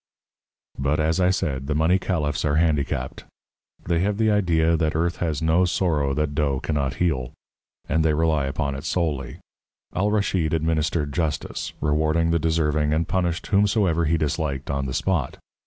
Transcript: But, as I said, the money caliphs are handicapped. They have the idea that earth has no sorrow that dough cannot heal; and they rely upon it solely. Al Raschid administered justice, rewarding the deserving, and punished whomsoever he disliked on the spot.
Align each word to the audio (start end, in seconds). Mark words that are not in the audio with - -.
But, 0.79 0.99
as 0.99 1.19
I 1.19 1.29
said, 1.29 1.67
the 1.67 1.75
money 1.75 1.99
caliphs 1.99 2.43
are 2.43 2.55
handicapped. 2.55 3.23
They 3.85 3.99
have 3.99 4.17
the 4.17 4.31
idea 4.31 4.75
that 4.75 4.95
earth 4.95 5.17
has 5.17 5.43
no 5.43 5.63
sorrow 5.65 6.15
that 6.15 6.33
dough 6.33 6.59
cannot 6.59 6.95
heal; 6.95 7.33
and 7.87 8.03
they 8.03 8.15
rely 8.15 8.45
upon 8.45 8.73
it 8.73 8.83
solely. 8.83 9.37
Al 9.95 10.09
Raschid 10.09 10.55
administered 10.55 11.13
justice, 11.13 11.73
rewarding 11.81 12.31
the 12.31 12.39
deserving, 12.39 12.93
and 12.95 13.07
punished 13.07 13.45
whomsoever 13.45 14.05
he 14.05 14.17
disliked 14.17 14.71
on 14.71 14.87
the 14.87 14.93
spot. 14.95 15.37